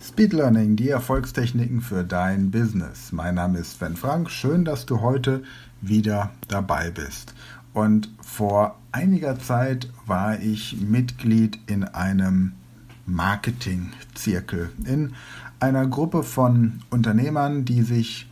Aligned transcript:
Speed 0.00 0.32
Learning, 0.32 0.76
die 0.76 0.90
Erfolgstechniken 0.90 1.80
für 1.80 2.04
dein 2.04 2.52
Business. 2.52 3.10
Mein 3.10 3.34
Name 3.34 3.58
ist 3.58 3.78
Sven 3.78 3.96
Frank. 3.96 4.30
Schön, 4.30 4.64
dass 4.64 4.86
du 4.86 5.00
heute 5.00 5.42
wieder 5.80 6.30
dabei 6.46 6.92
bist. 6.92 7.34
Und 7.74 8.08
vor 8.20 8.78
einiger 8.92 9.40
Zeit 9.40 9.88
war 10.06 10.38
ich 10.38 10.80
Mitglied 10.80 11.58
in 11.66 11.82
einem 11.82 12.52
Marketing-Zirkel, 13.06 14.70
in 14.84 15.14
einer 15.58 15.86
Gruppe 15.88 16.22
von 16.22 16.80
Unternehmern, 16.90 17.64
die 17.64 17.82
sich 17.82 18.30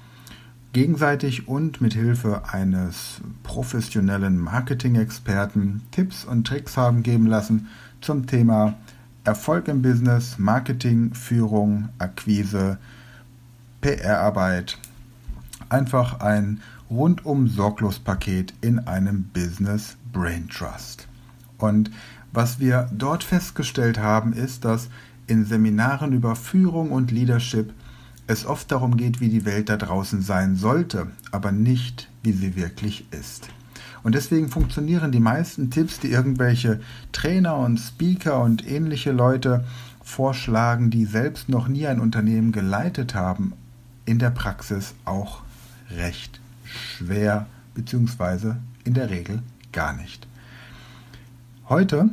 gegenseitig 0.72 1.48
und 1.48 1.80
mit 1.80 1.94
Hilfe 1.94 2.42
eines 2.52 3.20
professionellen 3.42 4.38
Marketing-Experten 4.38 5.82
Tipps 5.90 6.24
und 6.24 6.46
Tricks 6.46 6.76
haben 6.76 7.02
geben 7.02 7.26
lassen 7.26 7.68
zum 8.00 8.26
Thema 8.26 8.74
Erfolg 9.26 9.66
im 9.66 9.82
Business, 9.82 10.38
Marketing, 10.38 11.12
Führung, 11.12 11.88
Akquise, 11.98 12.78
PR-Arbeit. 13.80 14.78
Einfach 15.68 16.20
ein 16.20 16.60
rundum 16.88 17.48
sorglos 17.48 17.98
Paket 17.98 18.54
in 18.60 18.78
einem 18.78 19.24
Business 19.24 19.96
Brain 20.12 20.48
Trust. 20.48 21.08
Und 21.58 21.90
was 22.32 22.60
wir 22.60 22.88
dort 22.92 23.24
festgestellt 23.24 23.98
haben, 23.98 24.32
ist, 24.32 24.64
dass 24.64 24.90
in 25.26 25.44
Seminaren 25.44 26.12
über 26.12 26.36
Führung 26.36 26.92
und 26.92 27.10
Leadership 27.10 27.72
es 28.28 28.46
oft 28.46 28.70
darum 28.70 28.96
geht, 28.96 29.20
wie 29.20 29.28
die 29.28 29.44
Welt 29.44 29.68
da 29.68 29.76
draußen 29.76 30.22
sein 30.22 30.54
sollte, 30.54 31.08
aber 31.32 31.50
nicht, 31.50 32.08
wie 32.22 32.32
sie 32.32 32.54
wirklich 32.54 33.06
ist. 33.10 33.48
Und 34.06 34.14
deswegen 34.14 34.48
funktionieren 34.50 35.10
die 35.10 35.18
meisten 35.18 35.68
Tipps, 35.68 35.98
die 35.98 36.12
irgendwelche 36.12 36.78
Trainer 37.10 37.56
und 37.56 37.78
Speaker 37.78 38.40
und 38.40 38.64
ähnliche 38.64 39.10
Leute 39.10 39.64
vorschlagen, 40.00 40.90
die 40.90 41.06
selbst 41.06 41.48
noch 41.48 41.66
nie 41.66 41.88
ein 41.88 41.98
Unternehmen 41.98 42.52
geleitet 42.52 43.16
haben, 43.16 43.54
in 44.04 44.20
der 44.20 44.30
Praxis 44.30 44.94
auch 45.04 45.42
recht 45.90 46.40
schwer 46.62 47.46
beziehungsweise 47.74 48.58
in 48.84 48.94
der 48.94 49.10
Regel 49.10 49.42
gar 49.72 49.92
nicht. 49.92 50.28
Heute 51.68 52.08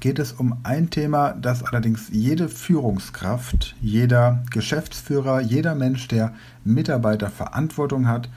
geht 0.00 0.18
es 0.18 0.32
um 0.32 0.60
ein 0.62 0.88
Thema, 0.88 1.32
das 1.32 1.62
allerdings 1.62 2.08
jede 2.10 2.48
Führungskraft, 2.48 3.76
jeder 3.82 4.42
Geschäftsführer, 4.50 5.42
jeder 5.42 5.74
Mensch, 5.74 6.08
der 6.08 6.32
Mitarbeiterverantwortung 6.64 8.08
hat 8.08 8.30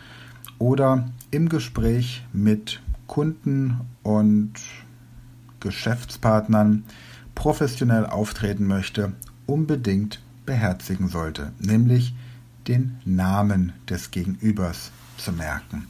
oder 0.59 1.05
im 1.35 1.49
Gespräch 1.49 2.25
mit 2.31 2.81
Kunden 3.07 3.81
und 4.03 4.53
Geschäftspartnern 5.59 6.85
professionell 7.35 8.05
auftreten 8.05 8.67
möchte, 8.67 9.11
unbedingt 9.45 10.21
beherzigen 10.45 11.09
sollte, 11.09 11.51
nämlich 11.59 12.15
den 12.69 12.95
Namen 13.03 13.73
des 13.89 14.11
Gegenübers 14.11 14.91
zu 15.17 15.33
merken. 15.33 15.87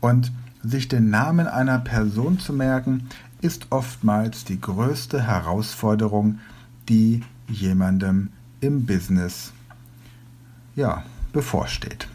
Und 0.00 0.32
sich 0.62 0.88
den 0.88 1.10
Namen 1.10 1.46
einer 1.46 1.78
Person 1.78 2.38
zu 2.38 2.54
merken, 2.54 3.08
ist 3.42 3.66
oftmals 3.68 4.44
die 4.44 4.60
größte 4.60 5.26
Herausforderung, 5.26 6.38
die 6.88 7.22
jemandem 7.48 8.30
im 8.60 8.86
Business 8.86 9.52
ja, 10.74 11.04
bevorsteht. 11.34 12.08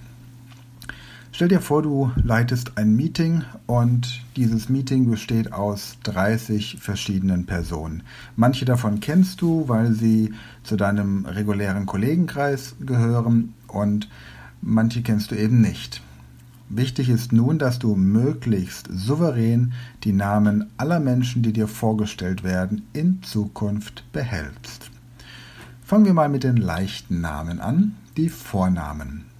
Stell 1.33 1.47
dir 1.47 1.61
vor, 1.61 1.81
du 1.81 2.11
leitest 2.21 2.77
ein 2.77 2.93
Meeting 2.95 3.43
und 3.65 4.21
dieses 4.35 4.67
Meeting 4.67 5.09
besteht 5.09 5.53
aus 5.53 5.97
30 6.03 6.77
verschiedenen 6.79 7.45
Personen. 7.45 8.03
Manche 8.35 8.65
davon 8.65 8.99
kennst 8.99 9.41
du, 9.41 9.69
weil 9.69 9.93
sie 9.93 10.33
zu 10.63 10.75
deinem 10.75 11.25
regulären 11.25 11.85
Kollegenkreis 11.85 12.75
gehören 12.81 13.53
und 13.67 14.09
manche 14.61 15.03
kennst 15.03 15.31
du 15.31 15.35
eben 15.35 15.61
nicht. 15.61 16.01
Wichtig 16.67 17.09
ist 17.09 17.31
nun, 17.31 17.57
dass 17.57 17.79
du 17.79 17.95
möglichst 17.95 18.89
souverän 18.91 19.71
die 20.03 20.13
Namen 20.13 20.69
aller 20.75 20.99
Menschen, 20.99 21.43
die 21.43 21.53
dir 21.53 21.67
vorgestellt 21.69 22.43
werden, 22.43 22.83
in 22.91 23.23
Zukunft 23.23 24.03
behältst. 24.11 24.91
Fangen 25.81 26.05
wir 26.05 26.13
mal 26.13 26.29
mit 26.29 26.43
den 26.43 26.57
leichten 26.57 27.21
Namen 27.21 27.61
an, 27.61 27.95
die 28.17 28.29
Vornamen. 28.29 29.30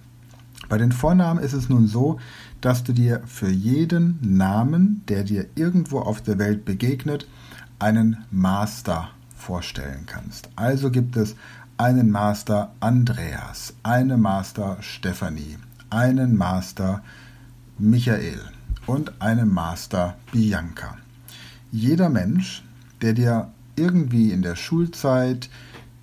Bei 0.72 0.78
den 0.78 0.90
Vornamen 0.90 1.44
ist 1.44 1.52
es 1.52 1.68
nun 1.68 1.86
so, 1.86 2.18
dass 2.62 2.82
du 2.82 2.94
dir 2.94 3.20
für 3.26 3.50
jeden 3.50 4.18
Namen, 4.22 5.02
der 5.06 5.22
dir 5.22 5.44
irgendwo 5.54 5.98
auf 5.98 6.22
der 6.22 6.38
Welt 6.38 6.64
begegnet, 6.64 7.28
einen 7.78 8.24
Master 8.30 9.10
vorstellen 9.36 10.06
kannst. 10.06 10.48
Also 10.56 10.90
gibt 10.90 11.18
es 11.18 11.36
einen 11.76 12.10
Master 12.10 12.72
Andreas, 12.80 13.74
eine 13.82 14.16
Master 14.16 14.78
Stephanie, 14.80 15.58
einen 15.90 16.38
Master 16.38 17.02
Michael 17.76 18.40
und 18.86 19.12
eine 19.20 19.44
Master 19.44 20.16
Bianca. 20.32 20.96
Jeder 21.70 22.08
Mensch, 22.08 22.64
der 23.02 23.12
dir 23.12 23.50
irgendwie 23.76 24.32
in 24.32 24.40
der 24.40 24.56
Schulzeit, 24.56 25.50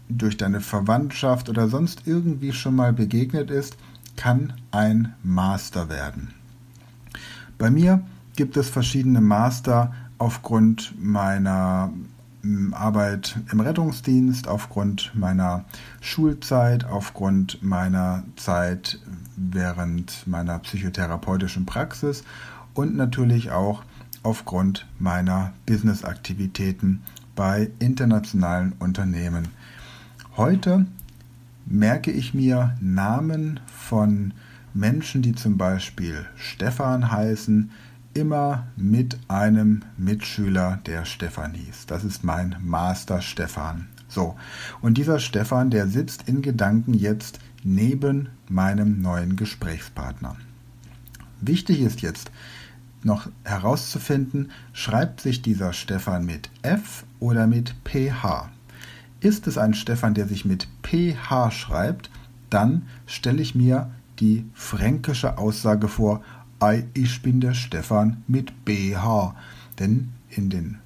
durch 0.10 0.38
deine 0.38 0.62
Verwandtschaft 0.62 1.50
oder 1.50 1.70
sonst 1.70 2.04
irgendwie 2.06 2.52
schon 2.52 2.76
mal 2.76 2.94
begegnet 2.94 3.50
ist, 3.50 3.76
kann 4.20 4.52
ein 4.72 5.14
Master 5.24 5.88
werden. 5.88 6.34
Bei 7.58 7.72
mir 7.72 8.02
gibt 8.36 8.58
es 8.58 8.68
verschiedene 8.70 9.22
Master 9.22 9.94
aufgrund 10.18 10.94
meiner 11.02 11.94
hm, 12.42 12.74
Arbeit 12.74 13.40
im 13.50 13.62
Rettungsdienst, 13.62 14.50
aufgrund 14.50 15.16
meiner 15.16 15.64
Schulzeit, 16.02 16.84
aufgrund 16.84 17.64
meiner 17.64 18.24
Zeit 18.36 19.00
während 19.38 20.28
meiner 20.28 20.60
psychotherapeutischen 20.60 21.66
Praxis 21.66 22.26
und 22.74 22.98
natürlich 22.98 23.52
auch 23.52 23.84
aufgrund 24.22 24.86
meiner 25.00 25.54
Businessaktivitäten 25.66 27.04
bei 27.38 27.72
internationalen 27.80 28.74
Unternehmen. 28.80 29.48
Heute 30.36 30.88
merke 31.70 32.12
ich 32.12 32.34
mir 32.34 32.76
Namen 32.82 33.60
von 33.68 34.34
Menschen, 34.74 35.22
die 35.22 35.36
zum 35.36 35.58
Beispiel 35.58 36.26
Stefan 36.36 37.12
heißen, 37.12 37.72
immer 38.14 38.68
mit 38.76 39.20
einem 39.28 39.84
Mitschüler, 39.98 40.80
der 40.86 41.06
Stefan 41.06 41.54
hieß. 41.54 41.86
Das 41.86 42.04
ist 42.04 42.24
mein 42.24 42.56
Master 42.62 43.22
Stefan. 43.22 43.88
So, 44.08 44.36
und 44.82 44.98
dieser 44.98 45.20
Stefan, 45.20 45.70
der 45.70 45.88
sitzt 45.88 46.28
in 46.28 46.42
Gedanken 46.42 46.96
jetzt 46.96 47.40
neben 47.64 48.30
meinem 48.50 49.02
neuen 49.02 49.36
Gesprächspartner. 49.36 50.36
Wichtig 51.42 51.82
ist 51.82 52.02
jetzt 52.02 52.32
noch 53.04 53.30
herauszufinden, 53.44 54.52
schreibt 54.74 55.22
sich 55.22 55.42
dieser 55.42 55.74
Stefan 55.74 56.26
mit 56.26 56.50
F 56.64 57.06
oder 57.20 57.48
mit 57.48 57.76
PH. 57.86 58.50
Ist 59.22 59.48
es 59.48 59.58
ein 59.58 59.74
Stefan, 59.74 60.14
der 60.14 60.28
sich 60.28 60.46
mit 60.46 60.68
PH 60.84 61.52
schreibt, 61.52 62.10
dann 62.50 62.84
stelle 63.06 63.42
ich 63.42 63.54
mir 63.54 63.92
die 64.20 64.46
fränkische 64.54 65.38
Aussage 65.38 65.88
vor, 65.88 66.22
ich 66.94 67.22
bin 67.22 67.40
der 67.40 67.54
Stefan 67.54 68.24
mit 68.28 68.66
BH. 68.66 69.36
Denn 69.80 70.10
in 70.30 70.50
den, 70.50 70.80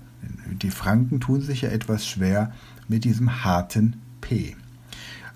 die 0.61 0.71
Franken 0.71 1.19
tun 1.19 1.41
sich 1.41 1.61
ja 1.61 1.69
etwas 1.69 2.07
schwer 2.07 2.51
mit 2.87 3.05
diesem 3.05 3.43
harten 3.43 4.01
P. 4.21 4.55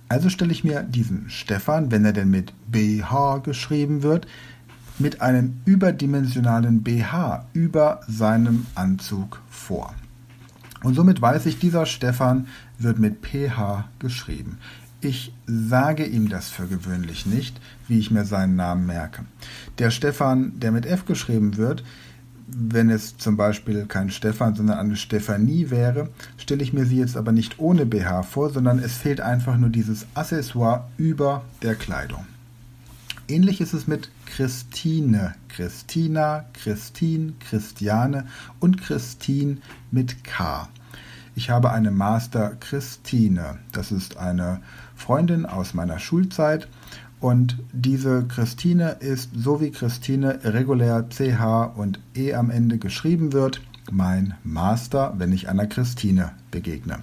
Also 0.10 0.30
stelle 0.30 0.52
ich 0.52 0.64
mir 0.64 0.84
diesen 0.84 1.30
Stefan, 1.30 1.92
wenn 1.92 2.06
er 2.06 2.14
denn 2.14 2.30
mit 2.30 2.54
BH 2.72 3.40
geschrieben 3.40 4.04
wird, 4.04 4.28
mit 5.00 5.22
einem 5.22 5.62
überdimensionalen 5.66 6.82
BH 6.82 7.46
über 7.54 8.02
seinem 8.08 8.66
Anzug 8.74 9.42
vor. 9.50 9.94
Und 10.84 10.96
somit 10.96 11.22
weiß 11.22 11.46
ich, 11.46 11.60
dieser 11.60 11.86
Stefan 11.86 12.48
wird 12.80 13.00
mit 13.00 13.22
PH 13.22 13.86
geschrieben. 14.00 14.58
Ich 15.00 15.34
sage 15.46 16.06
ihm 16.06 16.28
das 16.30 16.50
für 16.50 16.68
gewöhnlich 16.68 17.26
nicht, 17.26 17.60
wie 17.88 18.00
ich 18.00 18.10
mir 18.10 18.26
seinen 18.26 18.56
Namen 18.56 18.86
merke. 18.88 19.26
Der 19.78 19.92
Stefan, 19.92 20.60
der 20.60 20.72
mit 20.72 20.86
F 20.86 21.06
geschrieben 21.06 21.58
wird, 21.58 21.84
wenn 22.48 22.90
es 22.90 23.18
zum 23.18 23.38
Beispiel 23.38 23.86
kein 23.86 24.10
Stefan, 24.10 24.56
sondern 24.56 24.80
eine 24.80 24.96
Stefanie 24.96 25.70
wäre, 25.70 26.10
stelle 26.38 26.64
ich 26.64 26.74
mir 26.74 26.86
sie 26.86 26.98
jetzt 26.98 27.18
aber 27.18 27.32
nicht 27.32 27.60
ohne 27.60 27.86
BH 27.86 28.24
vor, 28.24 28.50
sondern 28.50 28.80
es 28.80 28.94
fehlt 28.94 29.22
einfach 29.22 29.58
nur 29.58 29.70
dieses 29.70 30.08
Accessoire 30.14 30.88
über 30.98 31.44
der 31.62 31.76
Kleidung. 31.76 32.26
Ähnlich 33.30 33.60
ist 33.60 33.74
es 33.74 33.88
mit 33.88 34.10
Christine, 34.26 35.36
Christina, 35.50 36.46
Christine, 36.54 37.34
Christiane 37.40 38.26
und 38.62 38.82
Christine 38.82 39.58
mit 39.92 40.24
K. 40.24 40.70
Ich 41.36 41.50
habe 41.50 41.72
eine 41.72 41.92
Master 41.92 42.56
Christine. 42.62 43.60
Das 43.74 43.92
ist 43.92 44.16
eine 44.16 44.62
Freundin 44.96 45.46
aus 45.46 45.74
meiner 45.74 46.00
Schulzeit. 46.00 46.70
Und 47.20 47.58
diese 47.74 48.26
Christine 48.28 48.92
ist, 49.02 49.32
so 49.36 49.60
wie 49.60 49.72
Christine 49.72 50.40
regulär 50.46 51.10
CH 51.10 51.76
und 51.76 52.00
E 52.16 52.34
am 52.34 52.50
Ende 52.50 52.78
geschrieben 52.78 53.34
wird, 53.34 53.62
mein 53.92 54.36
Master, 54.46 55.16
wenn 55.18 55.34
ich 55.34 55.50
einer 55.50 55.68
Christine 55.68 56.32
begegne. 56.50 57.00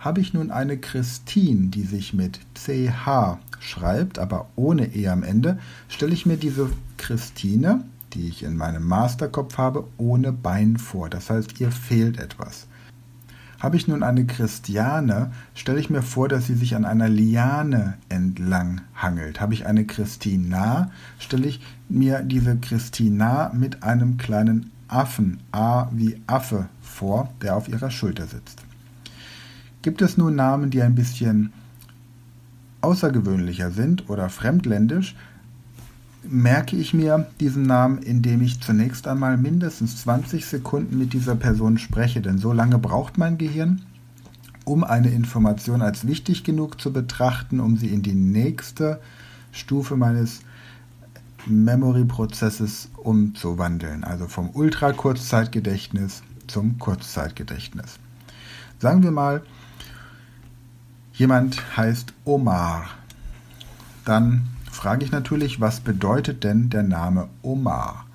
Habe 0.00 0.20
ich 0.20 0.34
nun 0.34 0.50
eine 0.50 0.76
Christine, 0.78 1.68
die 1.68 1.82
sich 1.82 2.14
mit 2.14 2.40
CH 2.54 3.38
schreibt, 3.60 4.18
aber 4.18 4.48
ohne 4.56 4.94
E 4.94 5.08
am 5.08 5.22
Ende, 5.22 5.58
stelle 5.88 6.12
ich 6.12 6.26
mir 6.26 6.36
diese 6.36 6.70
Christine, 6.96 7.84
die 8.14 8.28
ich 8.28 8.42
in 8.42 8.56
meinem 8.56 8.86
Masterkopf 8.86 9.58
habe, 9.58 9.86
ohne 9.98 10.32
Bein 10.32 10.76
vor. 10.76 11.10
Das 11.10 11.30
heißt, 11.30 11.60
ihr 11.60 11.70
fehlt 11.70 12.18
etwas. 12.18 12.66
Habe 13.58 13.76
ich 13.76 13.88
nun 13.88 14.04
eine 14.04 14.24
Christiane, 14.24 15.32
stelle 15.54 15.80
ich 15.80 15.90
mir 15.90 16.02
vor, 16.02 16.28
dass 16.28 16.46
sie 16.46 16.54
sich 16.54 16.76
an 16.76 16.84
einer 16.84 17.08
Liane 17.08 17.94
entlang 18.08 18.82
hangelt. 18.94 19.40
Habe 19.40 19.54
ich 19.54 19.66
eine 19.66 19.84
Christina, 19.84 20.92
stelle 21.18 21.48
ich 21.48 21.60
mir 21.88 22.22
diese 22.22 22.56
Christina 22.56 23.50
mit 23.52 23.82
einem 23.82 24.16
kleinen 24.16 24.70
Affen, 24.86 25.40
A 25.50 25.88
wie 25.92 26.20
Affe, 26.28 26.68
vor, 26.80 27.32
der 27.42 27.56
auf 27.56 27.68
ihrer 27.68 27.90
Schulter 27.90 28.26
sitzt. 28.26 28.62
Gibt 29.82 30.02
es 30.02 30.16
nun 30.16 30.36
Namen, 30.36 30.70
die 30.70 30.82
ein 30.82 30.94
bisschen 30.94 31.52
außergewöhnlicher 32.80 33.70
sind 33.70 34.08
oder 34.08 34.28
fremdländisch, 34.28 35.14
merke 36.22 36.76
ich 36.76 36.94
mir 36.94 37.26
diesen 37.40 37.64
Namen, 37.64 37.98
indem 37.98 38.42
ich 38.42 38.60
zunächst 38.60 39.08
einmal 39.08 39.36
mindestens 39.36 40.02
20 40.02 40.46
Sekunden 40.46 40.98
mit 40.98 41.12
dieser 41.12 41.34
Person 41.34 41.78
spreche, 41.78 42.20
denn 42.20 42.38
so 42.38 42.52
lange 42.52 42.78
braucht 42.78 43.18
mein 43.18 43.38
Gehirn, 43.38 43.82
um 44.64 44.84
eine 44.84 45.10
Information 45.10 45.80
als 45.80 46.06
wichtig 46.06 46.44
genug 46.44 46.80
zu 46.80 46.92
betrachten, 46.92 47.60
um 47.60 47.76
sie 47.76 47.88
in 47.88 48.02
die 48.02 48.14
nächste 48.14 49.00
Stufe 49.52 49.96
meines 49.96 50.40
Memory-Prozesses 51.46 52.90
umzuwandeln, 52.96 54.04
also 54.04 54.26
vom 54.26 54.50
Ultra-Kurzzeitgedächtnis 54.50 56.22
zum 56.46 56.78
Kurzzeitgedächtnis. 56.78 57.98
Sagen 58.78 59.02
wir 59.02 59.10
mal, 59.10 59.42
jemand 61.18 61.76
heißt 61.76 62.14
Omar. 62.24 62.84
Dann 64.04 64.44
frage 64.70 65.04
ich 65.04 65.10
natürlich, 65.10 65.60
was 65.60 65.80
bedeutet 65.80 66.44
denn 66.44 66.70
der 66.70 66.84
Name 66.84 67.28
Omar? 67.42 68.06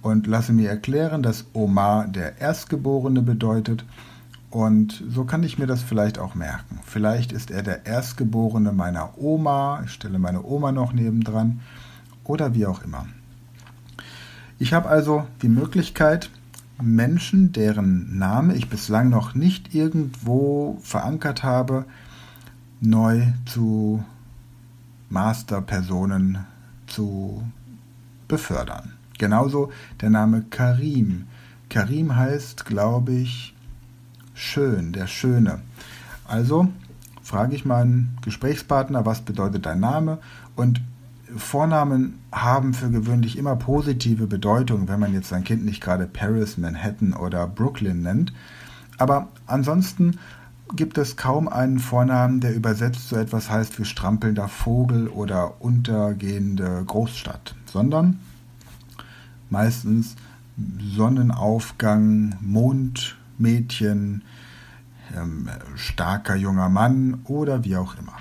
Und 0.00 0.26
lasse 0.26 0.52
mir 0.52 0.70
erklären, 0.70 1.22
dass 1.22 1.44
Omar 1.52 2.08
der 2.08 2.40
Erstgeborene 2.40 3.22
bedeutet. 3.22 3.84
Und 4.50 5.04
so 5.08 5.24
kann 5.24 5.42
ich 5.42 5.58
mir 5.58 5.66
das 5.66 5.82
vielleicht 5.82 6.18
auch 6.18 6.34
merken. 6.34 6.80
Vielleicht 6.84 7.32
ist 7.32 7.50
er 7.50 7.62
der 7.62 7.84
Erstgeborene 7.84 8.72
meiner 8.72 9.18
Oma. 9.18 9.82
Ich 9.84 9.92
stelle 9.92 10.18
meine 10.18 10.42
Oma 10.42 10.72
noch 10.72 10.92
nebendran. 10.92 11.60
Oder 12.24 12.54
wie 12.54 12.66
auch 12.66 12.82
immer. 12.82 13.06
Ich 14.58 14.72
habe 14.72 14.88
also 14.88 15.26
die 15.42 15.48
Möglichkeit, 15.48 16.30
Menschen, 16.80 17.52
deren 17.52 18.18
Name 18.18 18.54
ich 18.54 18.70
bislang 18.70 19.10
noch 19.10 19.34
nicht 19.34 19.74
irgendwo 19.74 20.78
verankert 20.82 21.42
habe, 21.42 21.84
neu 22.80 23.22
zu 23.46 24.04
Masterpersonen 25.08 26.44
zu 26.86 27.42
befördern. 28.28 28.92
Genauso 29.18 29.70
der 30.00 30.10
Name 30.10 30.44
Karim. 30.50 31.26
Karim 31.68 32.16
heißt, 32.16 32.66
glaube 32.66 33.12
ich, 33.12 33.54
schön, 34.34 34.92
der 34.92 35.06
Schöne. 35.06 35.60
Also 36.26 36.68
frage 37.22 37.54
ich 37.56 37.64
meinen 37.64 38.18
Gesprächspartner, 38.22 39.06
was 39.06 39.22
bedeutet 39.22 39.66
dein 39.66 39.80
Name? 39.80 40.18
Und 40.54 40.80
Vornamen 41.36 42.18
haben 42.30 42.72
für 42.72 42.90
gewöhnlich 42.90 43.36
immer 43.36 43.56
positive 43.56 44.26
Bedeutung, 44.26 44.88
wenn 44.88 45.00
man 45.00 45.12
jetzt 45.12 45.28
sein 45.28 45.44
Kind 45.44 45.64
nicht 45.64 45.82
gerade 45.82 46.06
Paris, 46.06 46.56
Manhattan 46.56 47.14
oder 47.14 47.46
Brooklyn 47.46 48.02
nennt. 48.02 48.32
Aber 48.98 49.28
ansonsten 49.46 50.18
gibt 50.74 50.98
es 50.98 51.16
kaum 51.16 51.48
einen 51.48 51.78
Vornamen, 51.78 52.40
der 52.40 52.54
übersetzt 52.54 53.08
so 53.08 53.16
etwas 53.16 53.50
heißt 53.50 53.78
wie 53.78 53.84
strampelnder 53.84 54.48
Vogel 54.48 55.08
oder 55.08 55.60
untergehende 55.60 56.82
Großstadt, 56.86 57.54
sondern 57.66 58.18
meistens 59.50 60.16
Sonnenaufgang, 60.96 62.36
Mondmädchen, 62.40 64.22
ähm, 65.14 65.48
starker 65.76 66.34
junger 66.34 66.68
Mann 66.68 67.20
oder 67.24 67.64
wie 67.64 67.76
auch 67.76 67.96
immer. 67.98 68.14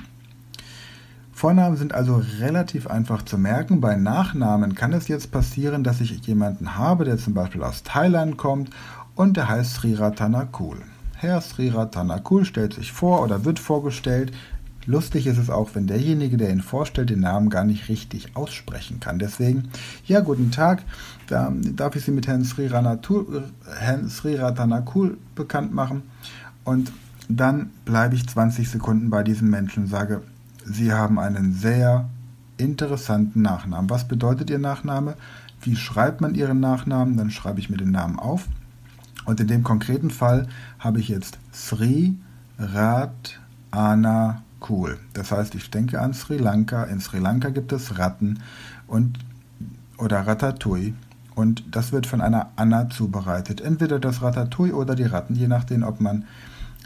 Vornamen 1.33 1.77
sind 1.77 1.93
also 1.93 2.21
relativ 2.39 2.87
einfach 2.87 3.23
zu 3.23 3.37
merken. 3.37 3.81
Bei 3.81 3.95
Nachnamen 3.95 4.75
kann 4.75 4.93
es 4.93 5.07
jetzt 5.07 5.31
passieren, 5.31 5.83
dass 5.83 5.99
ich 5.99 6.11
jemanden 6.25 6.77
habe, 6.77 7.03
der 7.03 7.17
zum 7.17 7.33
Beispiel 7.33 7.63
aus 7.63 7.83
Thailand 7.83 8.37
kommt 8.37 8.69
und 9.15 9.35
der 9.35 9.49
heißt 9.49 9.75
Sri 9.75 9.95
Ratanakul. 9.95 10.77
Herr 11.25 11.41
Sri 11.41 11.69
Ratanakul 11.69 12.45
stellt 12.45 12.73
sich 12.73 12.91
vor 12.91 13.21
oder 13.23 13.45
wird 13.45 13.59
vorgestellt. 13.59 14.31
Lustig 14.87 15.25
ist 15.25 15.39
es 15.39 15.49
auch, 15.49 15.71
wenn 15.73 15.87
derjenige, 15.87 16.37
der 16.37 16.51
ihn 16.51 16.61
vorstellt, 16.61 17.09
den 17.09 17.21
Namen 17.21 17.49
gar 17.49 17.63
nicht 17.63 17.89
richtig 17.89 18.35
aussprechen 18.35 18.99
kann. 18.99 19.17
Deswegen, 19.17 19.69
ja, 20.05 20.19
guten 20.19 20.51
Tag, 20.51 20.83
da 21.27 21.51
darf 21.75 21.95
ich 21.95 22.05
Sie 22.05 22.11
mit 22.11 22.27
Herrn 22.27 22.45
Sri, 22.45 22.67
Ratanakul 24.35 25.17
bekannt 25.33 25.73
machen. 25.73 26.03
Und 26.63 26.91
dann 27.27 27.71
bleibe 27.83 28.13
ich 28.13 28.27
20 28.27 28.69
Sekunden 28.69 29.09
bei 29.09 29.23
diesem 29.23 29.49
Menschen 29.49 29.83
und 29.83 29.89
sage, 29.89 30.21
Sie 30.63 30.93
haben 30.93 31.17
einen 31.17 31.53
sehr 31.53 32.07
interessanten 32.57 33.41
Nachnamen. 33.41 33.89
Was 33.89 34.07
bedeutet 34.07 34.51
Ihr 34.51 34.59
Nachname? 34.59 35.15
Wie 35.61 35.75
schreibt 35.75 36.21
man 36.21 36.35
Ihren 36.35 36.59
Nachnamen? 36.59 37.17
Dann 37.17 37.31
schreibe 37.31 37.59
ich 37.59 37.71
mir 37.71 37.77
den 37.77 37.91
Namen 37.91 38.19
auf 38.19 38.47
und 39.25 39.39
in 39.39 39.47
dem 39.47 39.63
konkreten 39.63 40.11
Fall 40.11 40.47
habe 40.79 40.99
ich 40.99 41.09
jetzt 41.09 41.37
Sri 41.53 42.15
Rat 42.57 43.39
Ana 43.71 44.43
Kul. 44.59 44.97
Das 45.13 45.31
heißt, 45.31 45.55
ich 45.55 45.69
denke 45.69 45.99
an 45.99 46.13
Sri 46.13 46.37
Lanka. 46.37 46.83
In 46.85 46.99
Sri 46.99 47.19
Lanka 47.19 47.49
gibt 47.49 47.71
es 47.71 47.97
Ratten 47.97 48.39
und 48.87 49.19
oder 49.97 50.25
Ratatouille. 50.25 50.93
Und 51.35 51.63
das 51.75 51.91
wird 51.91 52.07
von 52.07 52.21
einer 52.21 52.51
Anna 52.55 52.89
zubereitet. 52.89 53.59
Entweder 53.59 53.99
das 53.99 54.21
Ratatouille 54.21 54.73
oder 54.73 54.95
die 54.95 55.03
Ratten, 55.03 55.35
je 55.35 55.47
nachdem, 55.47 55.83
ob 55.83 55.99
man 55.99 56.25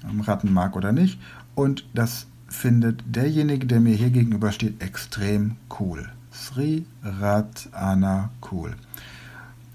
ähm, 0.10 0.22
Ratten 0.22 0.52
mag 0.52 0.76
oder 0.76 0.92
nicht. 0.92 1.20
Und 1.54 1.86
das 1.94 2.26
findet 2.48 3.04
derjenige, 3.06 3.68
der 3.68 3.80
mir 3.80 3.96
hier 3.96 4.10
gegenübersteht, 4.10 4.82
extrem 4.82 5.56
cool. 5.80 6.10
Sri 6.34 6.86
Rat 7.04 7.70
Ana 7.74 8.32
Kul. 8.42 8.76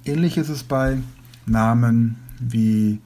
Ähnlich 0.05 0.37
ist 0.37 0.49
es 0.49 0.65
bei 0.65 0.99
Namen 1.47 2.17
wie, 2.39 3.01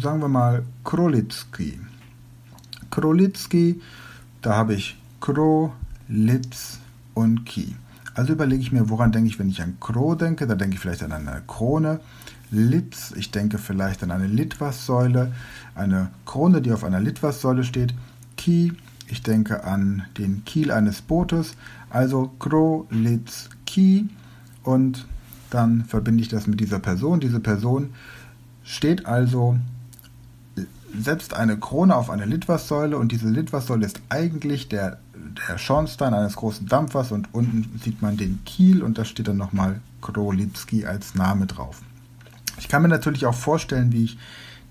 sagen 0.00 0.20
wir 0.20 0.28
mal, 0.28 0.64
Krolitsky. 0.84 1.78
Krolitsky, 2.90 3.80
da 4.42 4.56
habe 4.56 4.74
ich 4.74 4.98
Kro, 5.20 5.72
Litz 6.08 6.78
und 7.14 7.44
Ki. 7.44 7.74
Also 8.14 8.32
überlege 8.32 8.62
ich 8.62 8.72
mir, 8.72 8.88
woran 8.88 9.12
denke 9.12 9.28
ich, 9.28 9.38
wenn 9.38 9.48
ich 9.48 9.62
an 9.62 9.76
Kro 9.80 10.14
denke, 10.14 10.46
da 10.46 10.54
denke 10.54 10.74
ich 10.74 10.80
vielleicht 10.80 11.02
an 11.02 11.12
eine 11.12 11.42
Krone. 11.46 12.00
Litz, 12.50 13.12
ich 13.14 13.30
denke 13.30 13.58
vielleicht 13.58 14.02
an 14.02 14.10
eine 14.10 14.26
Litwassäule, 14.26 15.32
eine 15.74 16.08
Krone, 16.24 16.62
die 16.62 16.72
auf 16.72 16.82
einer 16.82 17.00
Litwassäule 17.00 17.62
steht. 17.62 17.94
Ki, 18.36 18.72
ich 19.06 19.22
denke 19.22 19.64
an 19.64 20.04
den 20.16 20.44
Kiel 20.44 20.72
eines 20.72 21.02
Bootes. 21.02 21.56
Also 21.90 22.30
Kro, 22.38 22.86
Litz, 22.90 23.50
Ki 23.66 24.08
und 24.62 25.06
dann 25.50 25.84
verbinde 25.84 26.22
ich 26.22 26.28
das 26.28 26.46
mit 26.46 26.60
dieser 26.60 26.78
Person. 26.78 27.20
Diese 27.20 27.40
Person 27.40 27.90
steht 28.62 29.06
also, 29.06 29.58
setzt 30.98 31.34
eine 31.34 31.58
Krone 31.58 31.94
auf 31.94 32.10
eine 32.10 32.24
Litwassäule 32.24 32.98
und 32.98 33.12
diese 33.12 33.28
Litwassäule 33.28 33.86
ist 33.86 34.00
eigentlich 34.08 34.68
der, 34.68 34.98
der 35.48 35.58
Schornstein 35.58 36.14
eines 36.14 36.36
großen 36.36 36.66
Dampfers 36.66 37.12
und 37.12 37.28
unten 37.32 37.78
sieht 37.82 38.02
man 38.02 38.16
den 38.16 38.40
Kiel 38.44 38.82
und 38.82 38.98
da 38.98 39.04
steht 39.04 39.28
dann 39.28 39.36
nochmal 39.36 39.80
Krolipski 40.00 40.86
als 40.86 41.14
Name 41.14 41.46
drauf. 41.46 41.80
Ich 42.58 42.68
kann 42.68 42.82
mir 42.82 42.88
natürlich 42.88 43.26
auch 43.26 43.34
vorstellen, 43.34 43.92
wie 43.92 44.04
ich 44.04 44.18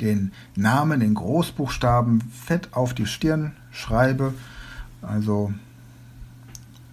den 0.01 0.31
Namen 0.55 1.01
in 1.01 1.13
Großbuchstaben 1.13 2.21
fett 2.21 2.69
auf 2.73 2.93
die 2.93 3.05
Stirn 3.05 3.53
schreibe, 3.71 4.33
also 5.01 5.53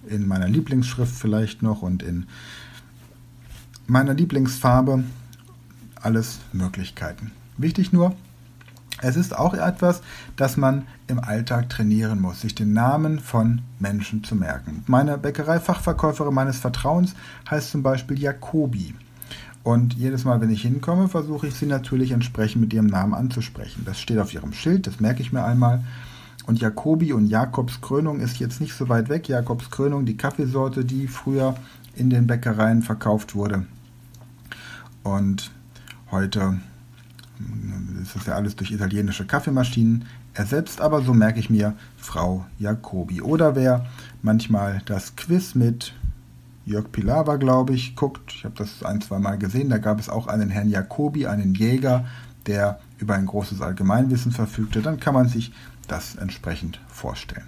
in 0.06 0.26
meiner 0.26 0.48
Lieblingsschrift 0.48 1.14
vielleicht 1.14 1.62
noch 1.62 1.82
und 1.82 2.02
in 2.02 2.26
meiner 3.86 4.14
Lieblingsfarbe. 4.14 5.04
Alles 6.00 6.40
Möglichkeiten. 6.52 7.32
Wichtig 7.56 7.92
nur, 7.92 8.14
es 9.00 9.16
ist 9.16 9.36
auch 9.36 9.54
etwas, 9.54 10.02
das 10.36 10.56
man 10.56 10.86
im 11.08 11.18
Alltag 11.18 11.68
trainieren 11.68 12.20
muss, 12.20 12.40
sich 12.40 12.54
den 12.54 12.72
Namen 12.72 13.18
von 13.18 13.60
Menschen 13.78 14.24
zu 14.24 14.34
merken. 14.34 14.82
Meine 14.86 15.18
Bäckereifachverkäuferin 15.18 16.32
meines 16.32 16.58
Vertrauens 16.58 17.14
heißt 17.50 17.70
zum 17.70 17.82
Beispiel 17.82 18.18
Jacobi. 18.18 18.94
Und 19.62 19.94
jedes 19.94 20.24
Mal, 20.24 20.40
wenn 20.40 20.50
ich 20.50 20.62
hinkomme, 20.62 21.08
versuche 21.08 21.46
ich 21.46 21.54
sie 21.54 21.66
natürlich 21.66 22.12
entsprechend 22.12 22.60
mit 22.60 22.72
ihrem 22.72 22.86
Namen 22.86 23.14
anzusprechen. 23.14 23.82
Das 23.84 23.98
steht 23.98 24.18
auf 24.18 24.32
ihrem 24.32 24.52
Schild, 24.52 24.86
das 24.86 25.00
merke 25.00 25.22
ich 25.22 25.32
mir 25.32 25.44
einmal. 25.44 25.82
Und 26.46 26.60
Jacobi 26.60 27.14
und 27.14 27.26
Jakobskrönung 27.26 28.20
ist 28.20 28.38
jetzt 28.38 28.60
nicht 28.60 28.74
so 28.74 28.90
weit 28.90 29.08
weg. 29.08 29.28
Jakobskrönung, 29.28 30.04
die 30.04 30.18
Kaffeesorte, 30.18 30.84
die 30.84 31.08
früher 31.08 31.54
in 31.96 32.10
den 32.10 32.26
Bäckereien 32.26 32.82
verkauft 32.82 33.34
wurde. 33.34 33.64
Und 35.04 35.52
heute 36.10 36.58
Das 38.00 38.16
ist 38.16 38.26
ja 38.26 38.34
alles 38.34 38.56
durch 38.56 38.70
italienische 38.70 39.26
Kaffeemaschinen 39.26 40.04
ersetzt, 40.34 40.80
aber 40.80 41.02
so 41.02 41.14
merke 41.14 41.38
ich 41.38 41.50
mir 41.50 41.74
Frau 41.96 42.44
Jacobi. 42.58 43.20
Oder 43.22 43.54
wer 43.54 43.86
manchmal 44.22 44.82
das 44.86 45.16
Quiz 45.16 45.54
mit 45.54 45.94
Jörg 46.66 46.90
Pilawa, 46.90 47.36
glaube 47.36 47.74
ich, 47.74 47.94
guckt, 47.94 48.32
ich 48.34 48.44
habe 48.44 48.54
das 48.56 48.82
ein, 48.82 49.00
zwei 49.00 49.18
Mal 49.18 49.38
gesehen, 49.38 49.68
da 49.68 49.78
gab 49.78 50.00
es 50.00 50.08
auch 50.08 50.26
einen 50.26 50.50
Herrn 50.50 50.70
Jacobi, 50.70 51.26
einen 51.26 51.54
Jäger, 51.54 52.06
der 52.46 52.80
über 52.98 53.14
ein 53.14 53.26
großes 53.26 53.60
Allgemeinwissen 53.60 54.32
verfügte, 54.32 54.80
dann 54.80 54.98
kann 54.98 55.14
man 55.14 55.28
sich 55.28 55.52
das 55.88 56.14
entsprechend 56.14 56.80
vorstellen. 56.88 57.46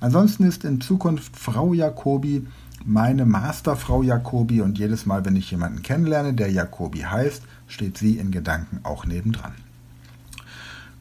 Ansonsten 0.00 0.44
ist 0.44 0.64
in 0.64 0.80
Zukunft 0.80 1.36
Frau 1.36 1.72
Jacobi 1.72 2.46
meine 2.84 3.26
Masterfrau 3.26 4.02
Jacobi 4.02 4.60
und 4.60 4.78
jedes 4.78 5.06
Mal, 5.06 5.24
wenn 5.24 5.36
ich 5.36 5.50
jemanden 5.50 5.82
kennenlerne, 5.82 6.34
der 6.34 6.50
Jacobi 6.50 7.00
heißt, 7.00 7.42
steht 7.66 7.98
sie 7.98 8.18
in 8.18 8.30
Gedanken 8.30 8.80
auch 8.82 9.04
nebendran. 9.04 9.52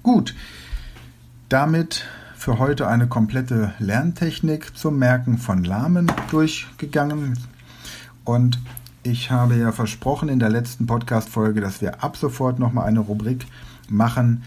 Gut, 0.04 0.36
damit 1.50 2.06
für 2.36 2.60
heute 2.60 2.88
eine 2.88 3.08
komplette 3.08 3.74
Lerntechnik 3.80 4.78
zum 4.78 5.00
Merken 5.00 5.38
von 5.38 5.64
Lamen 5.64 6.12
durchgegangen. 6.30 7.38
Und 8.24 8.60
ich 9.04 9.32
habe 9.32 9.56
ja 9.56 9.72
versprochen 9.72 10.30
in 10.30 10.40
der 10.40 10.50
letzten 10.50 10.86
Podcast-Folge, 10.86 11.62
dass 11.62 11.82
wir 11.82 12.04
ab 12.04 12.18
sofort 12.18 12.60
nochmal 12.60 12.88
eine 12.88 13.00
Rubrik 13.00 13.46
machen, 13.90 14.44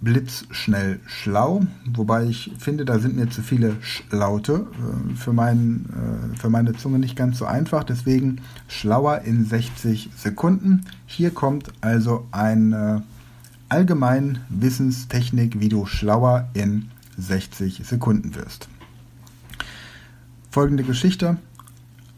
blitzschnell 0.00 1.00
schlau, 1.06 1.62
wobei 1.86 2.24
ich 2.24 2.52
finde, 2.58 2.84
da 2.84 2.98
sind 2.98 3.16
mir 3.16 3.30
zu 3.30 3.42
viele 3.42 3.76
Schlaute 3.80 4.66
äh, 4.72 5.16
für, 5.16 5.32
mein, 5.32 5.86
äh, 6.34 6.36
für 6.36 6.50
meine 6.50 6.74
Zunge 6.74 6.98
nicht 6.98 7.16
ganz 7.16 7.38
so 7.38 7.46
einfach. 7.46 7.84
Deswegen 7.84 8.40
schlauer 8.68 9.22
in 9.22 9.44
60 9.44 10.10
Sekunden. 10.16 10.84
Hier 11.06 11.30
kommt 11.30 11.72
also 11.80 12.26
eine 12.30 13.02
allgemein 13.68 14.40
Wissenstechnik, 14.48 15.60
wie 15.60 15.68
du 15.68 15.86
schlauer 15.86 16.48
in 16.54 16.90
60 17.16 17.82
Sekunden 17.84 18.34
wirst. 18.34 18.68
Folgende 20.50 20.84
Geschichte. 20.84 21.38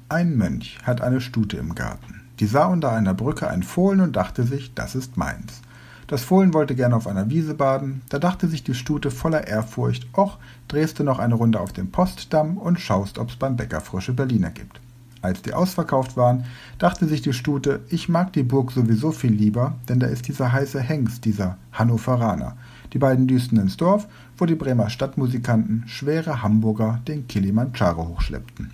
Ein 0.09 0.37
Mönch 0.37 0.79
hat 0.85 1.01
eine 1.01 1.21
Stute 1.21 1.59
im 1.59 1.75
Garten. 1.75 2.23
Die 2.41 2.47
sah 2.47 2.67
unter 2.67 2.93
einer 2.93 3.15
Brücke 3.15 3.49
ein 3.49 3.63
Fohlen 3.63 4.01
und 4.01 4.17
dachte 4.17 4.45
sich, 4.45 4.75
das 4.75 4.95
ist 4.95 5.17
meins. 5.17 5.61
Das 6.09 6.25
Fohlen 6.25 6.55
wollte 6.55 6.75
gerne 6.75 6.97
auf 6.97 7.07
einer 7.07 7.29
Wiese 7.29 7.53
baden, 7.53 8.01
da 8.09 8.19
dachte 8.19 8.49
sich 8.49 8.65
die 8.65 8.73
Stute 8.73 9.11
voller 9.11 9.47
Ehrfurcht, 9.47 10.09
och, 10.17 10.39
drehst 10.67 10.99
du 10.99 11.05
noch 11.05 11.19
eine 11.19 11.35
Runde 11.35 11.61
auf 11.61 11.75
dem 11.75 11.91
Postdamm 11.91 12.57
und 12.57 12.81
schaust, 12.81 13.19
ob's 13.19 13.37
beim 13.37 13.57
Bäcker 13.57 13.83
frische 13.83 14.15
Berliner 14.15 14.51
gibt. 14.51 14.81
Als 15.21 15.43
die 15.43 15.53
ausverkauft 15.53 16.17
waren, 16.17 16.45
dachte 16.79 17.07
sich 17.07 17.21
die 17.21 17.35
Stute, 17.35 17.81
ich 17.91 18.09
mag 18.09 18.33
die 18.33 18.43
Burg 18.43 18.73
sowieso 18.73 19.13
viel 19.13 19.33
lieber, 19.33 19.75
denn 19.87 20.01
da 20.01 20.07
ist 20.07 20.29
dieser 20.29 20.51
heiße 20.51 20.81
Hengst, 20.81 21.27
dieser 21.27 21.59
Hannoveraner. 21.73 22.57
Die 22.95 22.99
beiden 22.99 23.27
düsten 23.27 23.59
ins 23.59 23.77
Dorf, 23.77 24.09
wo 24.39 24.47
die 24.47 24.55
Bremer 24.55 24.89
Stadtmusikanten 24.89 25.85
schwere 25.89 26.43
Hamburger 26.43 27.01
den 27.07 27.29
Kilimanjaro 27.29 28.09
hochschleppten. 28.09 28.71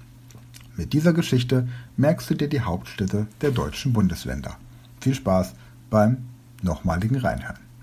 Mit 0.77 0.93
dieser 0.93 1.13
Geschichte 1.13 1.67
merkst 1.97 2.31
du 2.31 2.35
dir 2.35 2.49
die 2.49 2.61
Hauptstädte 2.61 3.27
der 3.41 3.51
deutschen 3.51 3.93
Bundesländer. 3.93 4.57
Viel 5.01 5.15
Spaß 5.15 5.55
beim 5.91 6.19
nochmaligen 6.65 7.19
Reinhören. 7.19 7.74